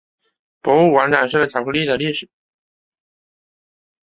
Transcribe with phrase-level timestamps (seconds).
[0.63, 2.27] 博物馆展示了巧克力的历史。